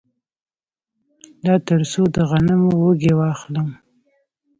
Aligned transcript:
دا 1.45 1.55
تر 1.67 1.81
څو 1.91 2.01
د 2.15 2.17
غنمو 2.29 2.71
وږي 2.83 3.13
واخلم 3.19 3.67